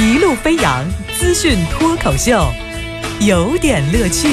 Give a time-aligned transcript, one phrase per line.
[0.00, 0.82] 一路飞扬
[1.18, 2.50] 资讯脱口秀，
[3.20, 4.28] 有点乐趣。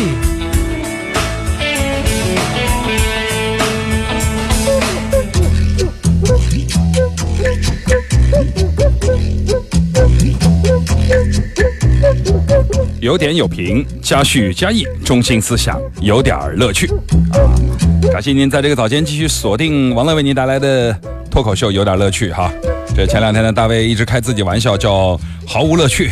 [13.01, 16.87] 有点有评，加叙加意，中心思想有点乐趣。
[17.33, 17.43] 啊，
[18.09, 20.97] 感谢您在这个早间继续锁定王乐为您带来的
[21.29, 22.49] 脱口秀，有点乐趣哈。
[22.97, 26.09] 这前两天呢，大卫一直开自己玩笑，叫毫无乐趣。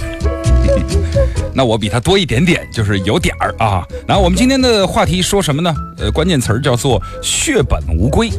[1.52, 3.84] 那我比他多一点点，就是有点儿啊。
[4.06, 5.74] 那我们今天的话题说什么呢？
[5.98, 8.30] 呃，关键词儿叫做血本无归。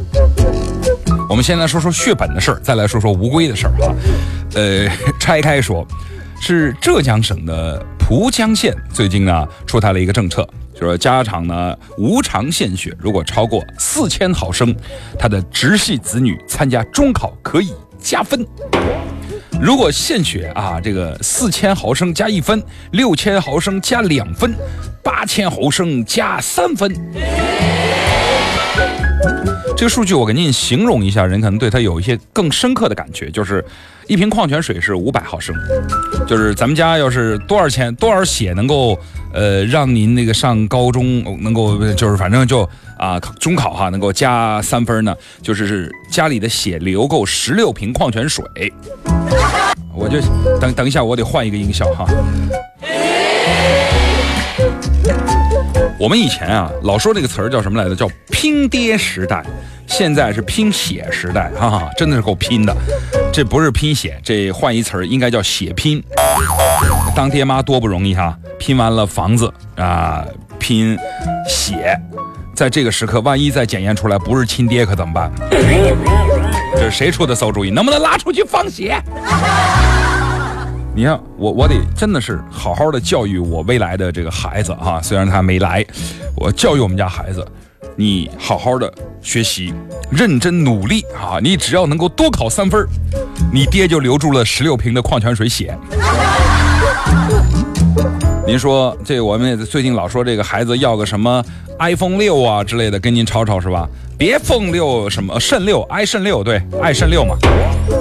[1.27, 3.93] 我们先来说说血本的事儿，再来说说无归的事儿哈。
[4.53, 4.87] 呃，
[5.19, 5.85] 拆开说，
[6.39, 14.73] 是浙江省的蒲江县最近呢出台了一个政策，就说家长呢无偿献血，如果超过四千毫升，
[15.19, 18.45] 他的直系子女参加中考可以加分。
[19.59, 22.61] 如果献血啊，这个四千毫升加一分，
[22.91, 24.53] 六千毫升加两分，
[25.03, 26.93] 八千毫升加三分。
[29.77, 33.63] 这个数据我给您形容一下，人可能对它有一些更深刻的感觉，就是
[34.07, 35.55] 一瓶矿泉水是五百毫升，
[36.25, 38.97] 就是咱们家要是多少钱多少血能够
[39.31, 42.67] 呃让您那个上高中能够就是反正就
[42.97, 48.43] 啊中考哈能够加三分呢，就是家里的血流够十六瓶矿泉水。
[49.93, 50.19] 我就
[50.59, 52.07] 等等一下，我得换一个音效哈。
[56.07, 57.93] 我们以前啊，老说这个词儿叫什么来着？
[57.93, 59.43] 叫拼爹时代。
[59.87, 62.73] 现在是拼血时代，哈哈，真的是够拼的。
[63.29, 66.01] 这不是拼血，这换一词儿应该叫血拼。
[67.13, 70.23] 当爹妈多不容易哈，拼完了房子啊，
[70.57, 70.97] 拼
[71.45, 71.99] 血，
[72.55, 75.29] 在这个时刻，万一再检验出来不是亲爹，可怎么办？
[76.77, 77.69] 这是谁出的馊主意？
[77.69, 78.95] 能不能拉出去放血？
[80.97, 85.85] 你看，我我得真的是好好的教育我未来的这个孩子啊，虽然他没来，
[86.35, 87.47] 我教育我们家孩子，
[87.95, 89.71] 你好好的学习，
[90.09, 91.37] 认真努力啊！
[91.39, 92.83] 你只要能够多考三分，
[93.53, 95.77] 你爹就留住了十六瓶的矿泉水血。
[98.47, 101.45] 您说这我们最近老说这个孩子要个什么
[101.77, 103.87] iPhone 六啊之类的，跟您吵吵是吧？
[104.17, 107.35] 别凤六什么肾六，爱肾六，对，爱肾六嘛，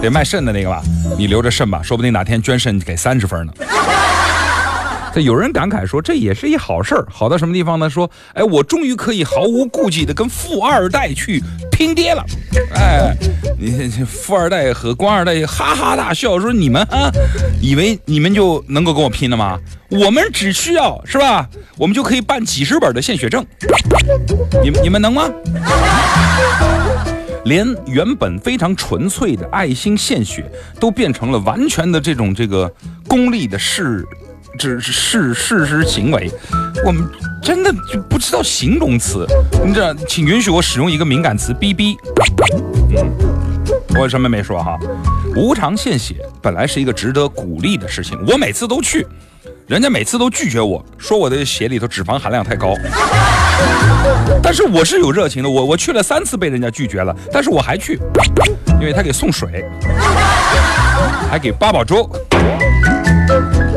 [0.01, 0.83] 得卖肾的那个吧？
[1.19, 3.53] 你留着肾吧，说不定哪天捐肾给三十分呢。
[5.15, 7.89] 这有人感慨说，这也是一好事儿，好到什么地方呢？
[7.89, 12.23] 说，哎，我终于可以毫无顾忌的跟富二代去拼爹了。
[12.75, 13.15] 哎，
[13.59, 17.11] 你富二代和官二代哈哈大笑，说你们啊，
[17.63, 19.59] 以为你们就能够跟我拼了吗？
[19.89, 21.49] 我们只需要是吧？
[21.79, 23.43] 我们就可以办几十本的献血证。
[24.63, 25.31] 你们你们能吗？
[27.45, 30.45] 连原本非常纯粹的爱心献血，
[30.81, 32.73] 都变成了完全的这种这个
[33.09, 34.05] 功利的事。
[34.59, 36.31] 只是事事实行为，
[36.87, 37.07] 我们
[37.43, 39.27] 真的就不知道形容词。
[39.63, 41.95] 你这，请允许我使用一个敏感词“逼逼”。
[42.97, 43.13] 嗯，
[44.01, 44.79] 我什么没说哈？
[45.37, 49.07] 无偿献血本来是一个值得鼓励的事情，我每次都去，
[49.67, 52.73] 人家每次都拒绝我说我的血里头脂肪含量太高。
[54.47, 57.99] 但是我是有热情的，我我去了三次被人家拒绝了，但是我还去，
[58.79, 59.65] 因为他给送水，
[61.29, 62.09] 还给八宝粥。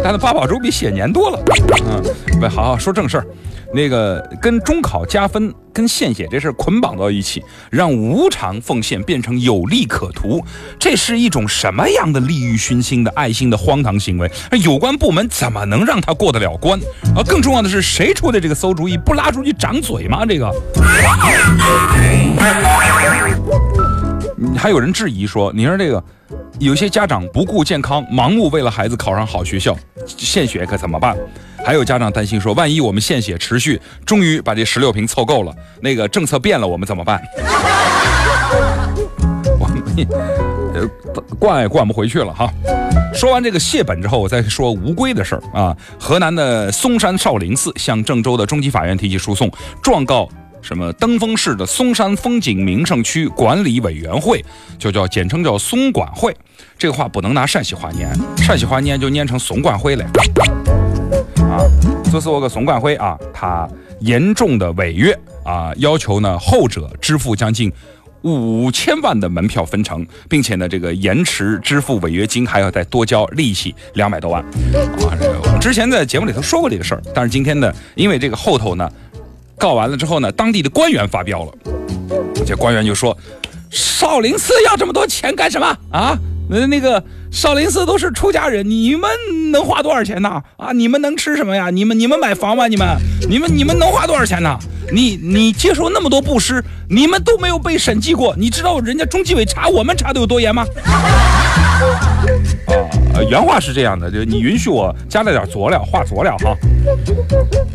[0.04, 1.44] 但是八宝粥比血粘多了，
[1.88, 2.04] 嗯，
[2.40, 3.26] 喂，好好说正事儿。
[3.74, 10.44] 那个跟中考加分、跟献血这事捆绑到一起，让无偿奉献变成有利可图，
[10.80, 14.30] 这是一种什么样的利欲熏心的爱心的荒唐行为？
[14.64, 16.80] 有关部门怎么能让他过得了关？
[17.16, 18.98] 啊，更重要的是，谁出的这个馊主意？
[18.98, 20.26] 不拉出去掌嘴吗？
[20.26, 20.52] 这个？
[24.58, 26.04] 还有人质疑说，你说这个。
[26.60, 29.76] 有些家长不顾健康，盲目为了孩子考上好学校
[30.06, 31.18] 献血，可怎么办？
[31.70, 37.22] 还有家长担心说，万一我们献血持续，终于把这十六瓶凑够了，那个政策变了，我们怎么办？
[39.60, 39.80] 我们
[40.74, 40.90] 呃
[41.38, 42.52] 灌也灌不回去了哈。
[43.14, 45.78] 说完这个谢本之后，我再说无归的事儿啊。
[46.00, 49.48] 河南的嵩山少林寺向郑州的中级法院提起诉讼，
[49.84, 50.28] 状告。
[50.64, 54.44] 什么登封市的嵩山风景名胜区管理委员会，
[54.80, 56.36] 就叫简称叫松管会。
[56.80, 60.04] 这个话不能拿陕西话念，陕西话念就念成怂管会了。
[61.50, 61.60] 啊，
[62.12, 63.68] 就是我个总管会啊，他
[64.02, 67.72] 严重的违约啊，要求呢后者支付将近
[68.22, 74.42] 五千万的门票分成，并且呢这个延迟支付违约金还要再多交利息两百多万。
[74.44, 78.90] 啊，我们之前在节目里头说过这个事儿，但是今天呢，因为这个后头呢。
[79.62, 81.52] 告完了之后呢，当地的官员发飙了，
[82.46, 83.18] 这官员就说
[83.70, 86.18] ：“少林寺要这么多钱干什么啊？
[86.50, 89.10] 那那个少林寺都是出家人，你们
[89.52, 90.42] 能花多少钱呢？
[90.58, 91.70] 啊，你们能吃什么呀？
[91.70, 92.68] 你们你们买房吗？
[92.68, 92.98] 你们
[93.30, 94.58] 你们你们能花多少钱呢？
[94.92, 100.66] 你你接受那么多布施，你们都没有被审计过，你知道人家中纪委查我们查的有多严吗？
[103.14, 106.56] 啊，原话是这样的，就你允许我加了点佐料，画佐料哈。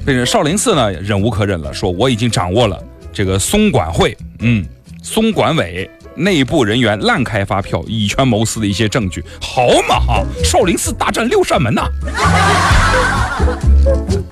[0.04, 4.66] 这个少林寺呢，忍无可忍了，说我已经掌握了这个松管会，嗯，
[5.02, 11.82] 松管委内部人员滥开发票、以权谋私的一些证据，好嘛哈，少林寺大战六扇门呐！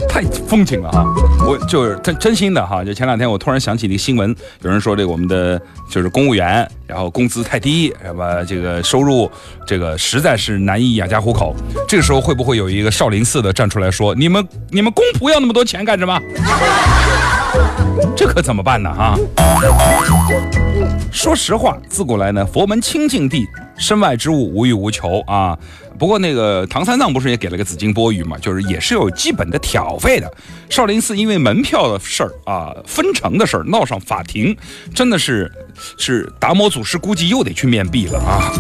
[0.09, 1.05] 太风情了哈！
[1.47, 9.31] 我就是真真心的哈，就前两天我突然想起那个新闻，有人说这个我们的就是公务员，然后工资太低，什么这个收入
[9.67, 11.55] 这个实在是难以养家糊口。
[11.89, 16.21] 这个时候会不会有一个少林寺的站出来说：“你们你们公仆要那么多钱干什么？”
[18.17, 18.93] 这可怎么办呢？
[18.95, 19.19] 哈！
[21.11, 23.47] 说实话，自古来呢，佛门清净地，
[23.77, 25.59] 身外之物无欲无求啊。
[25.99, 30.33] 不过那个唐三藏不是也给了个紫金钵盂嘛，就是也是有基本的挑费的。
[30.69, 34.57] 少林寺因为门票的事儿啊，分成的事儿闹上法庭，
[34.95, 35.51] 真的是
[35.99, 38.51] 是达摩祖师估计又得去面壁了啊。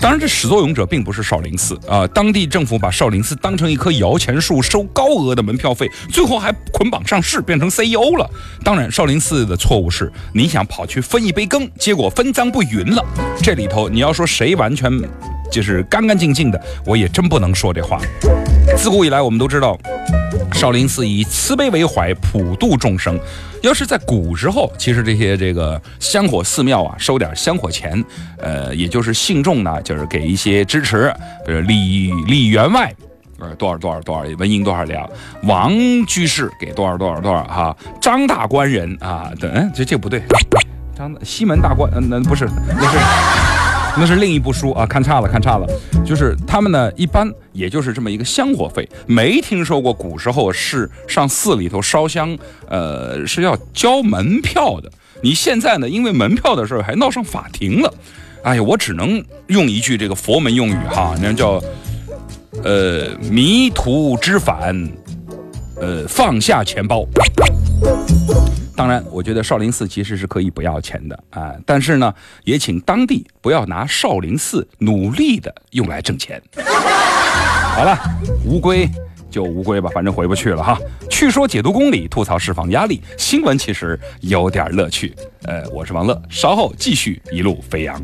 [0.00, 6.50] 当然，这始作俑者并不是少林寺啊，当地政府把少林寺当成一棵摇钱树，收高额的门票费，最后还
[6.80, 8.26] 捆绑上市，变成 CEO 了。
[8.64, 13.04] 当然，少林寺的错误是，你想跑去分一杯羹，结果分赃不匀了。
[13.42, 14.90] 这里头你要说谁完全
[15.52, 18.00] 就是干干净净的，我也真不能说这话。
[18.78, 19.78] 自古以来，我们都知道，
[20.54, 23.20] 少林寺以慈悲为怀，普度众生。
[23.60, 28.02] 要是在古时候，其实这些这个香火寺庙啊，收点香火钱，
[28.38, 31.12] 呃，也就是信众呢，就是给一些支持，
[31.44, 32.90] 比如李李员外，
[33.40, 35.08] 呃，多少多少多少文银多少两，
[35.44, 35.72] 王
[36.06, 40.22] 居士给多少多少多少哈，张大官人啊，等，这这不对，
[40.96, 42.98] 张西门大官，嗯，那不是，那是。
[43.96, 45.66] 那是另一部书啊，看差了，看差了。
[46.06, 52.38] 就是他们呢，一般也就是这么一个香火费，没听说过古时候是上寺里头烧香，
[52.68, 54.88] 呃，是要交门票的。
[55.22, 57.92] 你现在呢，因为门票的事儿还闹上法庭了。
[58.44, 61.60] 哎呀，我只能用一句这个佛门用语哈，那叫
[62.64, 64.88] 呃迷途知返，
[65.80, 67.06] 呃放下钱包。
[68.76, 72.14] 当然，我觉得少林寺其实是可以不要钱的啊，但是呢，
[72.44, 76.40] 也请当地不要拿少林寺努力的用来挣钱。
[76.56, 77.98] 好了，
[78.46, 78.88] 乌龟
[79.30, 80.78] 就乌龟吧，反正回不去了哈。
[81.10, 85.14] 去说解读公理，吐槽释放压力，新闻其实有点乐趣。
[85.42, 88.02] 呃，我是王乐，稍后继续一路飞扬。